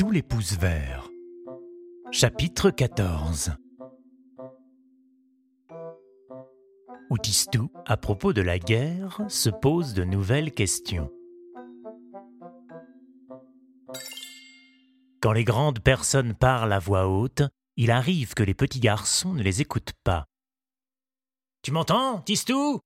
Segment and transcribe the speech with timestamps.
[0.00, 1.10] Tistou les pouces verts.
[2.10, 3.52] Chapitre 14
[7.10, 11.10] Où Tistou, à propos de la guerre, se pose de nouvelles questions.
[15.20, 17.42] Quand les grandes personnes parlent à voix haute,
[17.76, 20.24] il arrive que les petits garçons ne les écoutent pas.
[21.60, 22.80] Tu m'entends, Tistou?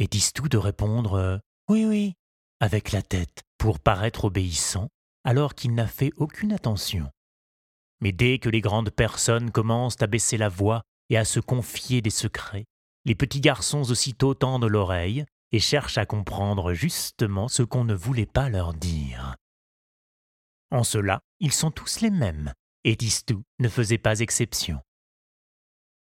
[0.00, 2.14] Et Tistou de répondre Oui, oui,
[2.58, 4.88] avec la tête, pour paraître obéissant,
[5.26, 7.10] alors qu'il n'a fait aucune attention.
[8.00, 12.00] Mais dès que les grandes personnes commencent à baisser la voix et à se confier
[12.00, 12.64] des secrets,
[13.04, 18.26] les petits garçons aussitôt tendent l'oreille et cherchent à comprendre justement ce qu'on ne voulait
[18.26, 19.34] pas leur dire.
[20.70, 22.52] En cela, ils sont tous les mêmes,
[22.84, 24.80] et Tistou ne faisait pas exception.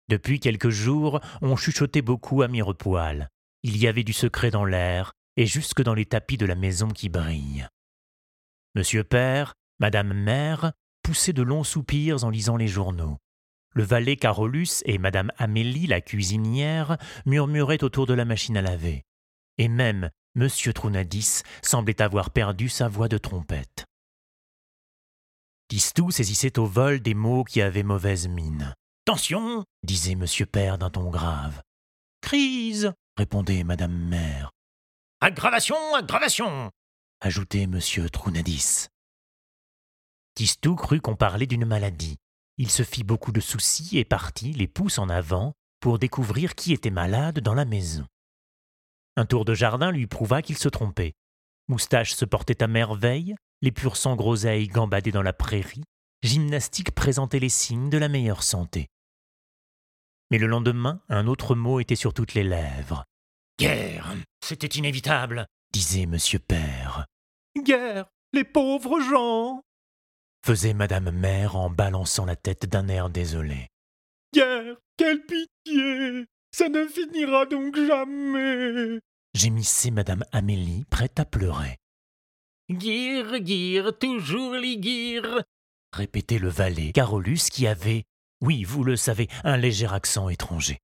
[0.09, 3.27] Depuis quelques jours, on chuchotait beaucoup à Mirepoil.
[3.63, 6.89] Il y avait du secret dans l'air, et jusque dans les tapis de la maison
[6.89, 7.67] qui brillent.
[8.75, 10.73] Monsieur Père, Madame Mère
[11.03, 13.17] poussaient de longs soupirs en lisant les journaux.
[13.73, 19.03] Le valet Carolus et Madame Amélie, la cuisinière, murmuraient autour de la machine à laver.
[19.57, 23.85] Et même Monsieur Trounadis semblait avoir perdu sa voix de trompette.
[25.67, 28.73] Tistou saisissait au vol des mots qui avaient mauvaise mine.
[29.05, 31.61] Attention disait Monsieur Père d'un ton grave.
[32.21, 34.51] Crise répondait Madame Mère.
[35.21, 36.71] Aggravation, aggravation
[37.21, 38.87] ajoutait Monsieur Trounadis.
[40.35, 42.17] Tistou crut qu'on parlait d'une maladie.
[42.57, 46.73] Il se fit beaucoup de soucis et partit, les pouces en avant, pour découvrir qui
[46.73, 48.05] était malade dans la maison.
[49.15, 51.13] Un tour de jardin lui prouva qu'il se trompait.
[51.67, 55.83] Moustache se portait à merveille, les purs sang groseilles gambadaient dans la prairie,
[56.23, 58.87] gymnastique présentait les signes de la meilleure santé.
[60.29, 63.05] Mais le lendemain, un autre mot était sur toutes les lèvres.
[63.59, 66.86] Guerre, c'était inévitable, disait Monsieur Père.
[67.63, 69.63] Guerre, les pauvres gens
[70.45, 73.67] faisait Madame Mère en balançant la tête d'un air désolé.
[74.33, 78.99] Guerre, quelle pitié Ça ne finira donc jamais
[79.33, 81.77] gémissait Madame Amélie, prête à pleurer.
[82.71, 85.43] Guire, guire, toujours les guires
[85.93, 88.03] répétait le valet Carolus qui avait,
[88.41, 90.79] oui, vous le savez, un léger accent étranger.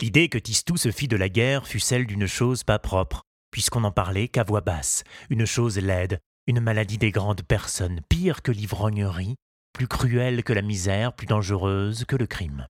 [0.00, 3.80] L'idée que Tistou se fit de la guerre fut celle d'une chose pas propre, puisqu'on
[3.80, 8.52] n'en parlait qu'à voix basse, une chose laide, une maladie des grandes personnes, pire que
[8.52, 9.36] l'ivrognerie,
[9.72, 12.66] plus cruelle que la misère, plus dangereuse que le crime.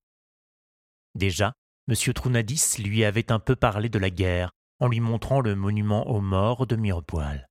[1.15, 1.55] Déjà,
[1.89, 1.95] M.
[2.15, 6.21] Trounadis lui avait un peu parlé de la guerre en lui montrant le monument aux
[6.21, 7.47] morts de Mirepoil.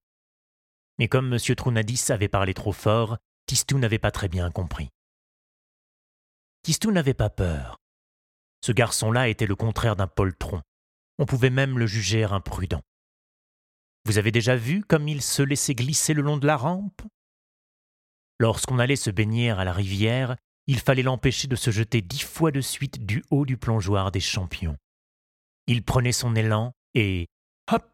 [0.97, 1.55] Mais comme M.
[1.55, 4.89] Trounadis avait parlé trop fort, Tistou n'avait pas très bien compris.
[6.63, 7.77] Tistou n'avait pas peur.
[8.61, 10.61] Ce garçon-là était le contraire d'un poltron.
[11.17, 12.81] On pouvait même le juger imprudent.
[14.05, 17.01] Vous avez déjà vu comme il se laissait glisser le long de la rampe?
[18.39, 20.35] Lorsqu'on allait se baigner à la rivière,
[20.67, 24.19] il fallait l'empêcher de se jeter dix fois de suite du haut du plongeoir des
[24.19, 24.77] champions.
[25.67, 27.27] Il prenait son élan et
[27.71, 27.91] hop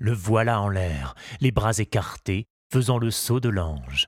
[0.00, 4.06] le voilà en l'air, les bras écartés, faisant le saut de l'ange.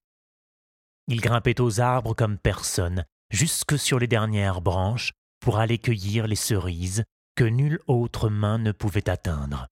[1.06, 6.36] Il grimpait aux arbres comme personne, jusque sur les dernières branches, pour aller cueillir les
[6.36, 9.68] cerises que nulle autre main ne pouvait atteindre.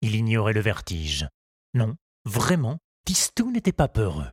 [0.00, 1.26] Il ignorait le vertige.
[1.74, 4.30] Non, vraiment, Tistou n'était pas peureux.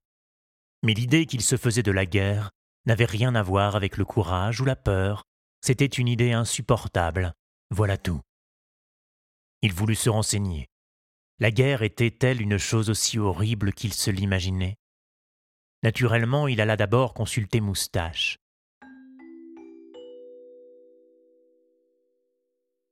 [0.83, 2.51] Mais l'idée qu'il se faisait de la guerre
[2.85, 5.23] n'avait rien à voir avec le courage ou la peur,
[5.61, 7.33] c'était une idée insupportable,
[7.71, 8.21] voilà tout.
[9.63, 10.67] Il voulut se renseigner.
[11.39, 14.75] La guerre était-elle une chose aussi horrible qu'il se l'imaginait?
[15.81, 18.37] Naturellement, il alla d'abord consulter Moustache.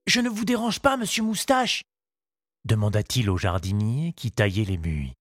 [0.07, 1.83] Je ne vous dérange pas, monsieur Moustache?
[2.65, 5.13] Demanda-t-il au jardinier qui taillait les buis.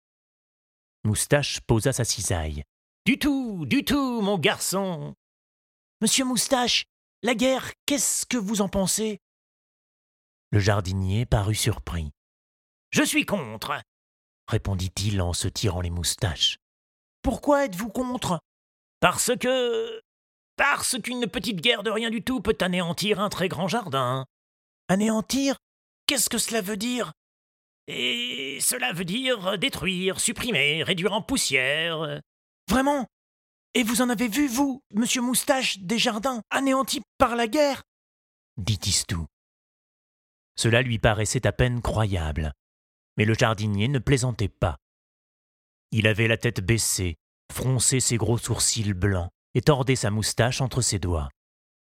[1.04, 2.62] Moustache posa sa cisaille.
[3.04, 5.14] Du tout, du tout, mon garçon.
[6.00, 6.84] Monsieur Moustache,
[7.22, 9.19] la guerre, qu'est-ce que vous en pensez?
[10.50, 12.10] Le jardinier parut surpris.
[12.91, 13.80] Je suis contre,
[14.48, 16.59] répondit-il en se tirant les moustaches.
[17.22, 18.39] Pourquoi êtes-vous contre?
[19.00, 20.03] Parce que.
[20.56, 24.27] Parce qu'une petite guerre de rien du tout peut anéantir un très grand jardin.
[24.89, 25.56] Anéantir?
[26.06, 27.12] Qu'est-ce que cela veut dire?
[27.86, 32.20] Et cela veut dire détruire, supprimer, réduire en poussière.
[32.68, 33.06] Vraiment?
[33.74, 37.82] Et vous en avez vu, vous, monsieur Moustache, des jardins anéantis par la guerre?
[38.56, 39.26] Dit Tistou.
[40.56, 42.52] Cela lui paraissait à peine croyable.
[43.16, 44.76] Mais le jardinier ne plaisantait pas.
[45.90, 47.16] Il avait la tête baissée,
[47.52, 51.28] fronçait ses gros sourcils blancs et tordait sa moustache entre ses doigts.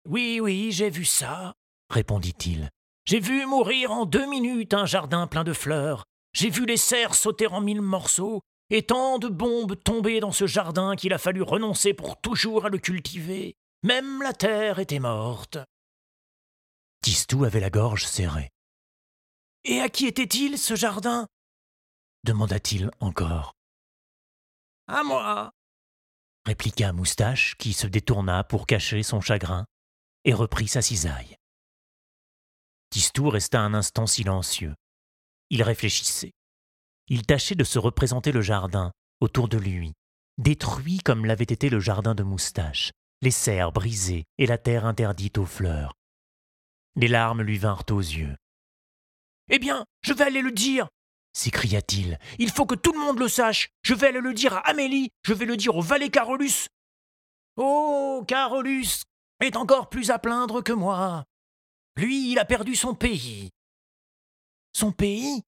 [0.08, 1.54] Oui, oui, j'ai vu ça,
[1.90, 2.70] répondit-il.
[3.06, 6.06] J'ai vu mourir en deux minutes un jardin plein de fleurs.
[6.34, 10.48] J'ai vu les cerfs sauter en mille morceaux, et tant de bombes tombées dans ce
[10.48, 13.56] jardin qu'il a fallu renoncer pour toujours à le cultiver.
[13.84, 15.58] Même la terre était morte.
[17.02, 18.50] Tistou avait la gorge serrée.
[19.64, 21.28] Et à qui était-il, ce jardin?
[22.24, 23.54] demanda-t-il encore.
[24.88, 25.52] À moi,
[26.46, 29.66] répliqua Moustache, qui se détourna pour cacher son chagrin
[30.24, 31.38] et reprit sa cisaille.
[32.92, 34.76] Tistou resta un instant silencieux.
[35.50, 36.34] Il réfléchissait.
[37.08, 38.92] Il tâchait de se représenter le jardin
[39.22, 39.94] autour de lui,
[40.38, 42.92] détruit comme l'avait été le jardin de Moustache,
[43.22, 45.94] les serres brisées et la terre interdite aux fleurs.
[46.96, 48.36] Des larmes lui vinrent aux yeux.
[49.50, 50.88] Eh bien, je vais aller le dire
[51.34, 52.20] s'écria-t-il.
[52.40, 53.70] Il faut que tout le monde le sache.
[53.84, 56.68] Je vais aller le dire à Amélie, je vais le dire au valet Carolus.
[57.58, 59.04] Oh, Carolus
[59.40, 61.24] est encore plus à plaindre que moi.
[61.96, 63.50] Lui, il a perdu son pays.
[64.74, 65.44] Son pays?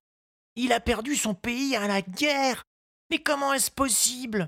[0.55, 2.63] Il a perdu son pays à la guerre.
[3.09, 4.47] Mais comment est-ce possible?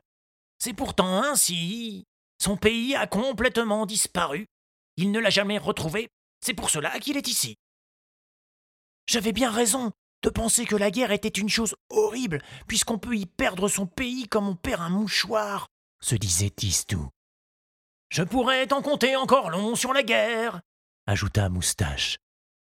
[0.59, 2.05] C'est pourtant ainsi.
[2.41, 4.47] Son pays a complètement disparu.
[4.97, 6.09] Il ne l'a jamais retrouvé.
[6.41, 7.55] C'est pour cela qu'il est ici.
[9.07, 9.91] J'avais bien raison
[10.23, 14.27] de penser que la guerre était une chose horrible, puisqu'on peut y perdre son pays
[14.27, 15.67] comme on perd un mouchoir,
[16.01, 17.09] se disait Tistou.
[18.09, 20.61] Je pourrais t'en compter encore long sur la guerre,
[21.07, 22.17] ajouta Moustache.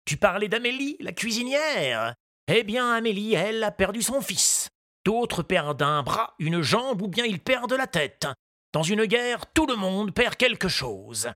[0.04, 2.14] Tu parlais d'Amélie, la cuisinière?
[2.48, 4.68] Eh bien, Amélie, elle, a perdu son fils.
[5.04, 8.26] D'autres perdent un bras, une jambe ou bien ils perdent la tête.
[8.72, 11.30] Dans une guerre, tout le monde perd quelque chose.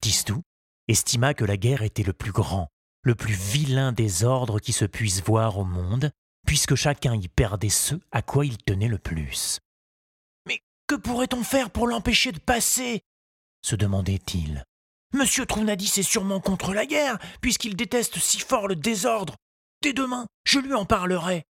[0.00, 0.42] Tistou
[0.88, 2.68] estima que la guerre était le plus grand,
[3.02, 6.10] le plus vilain désordre qui se puisse voir au monde,
[6.46, 9.58] puisque chacun y perdait ce à quoi il tenait le plus.
[10.46, 13.00] Mais que pourrait-on faire pour l'empêcher de passer?
[13.62, 14.64] se demandait-il.
[15.16, 19.34] Monsieur Trounadis est sûrement contre la guerre, puisqu'il déteste si fort le désordre.
[19.82, 21.44] Dès demain, je lui en parlerai.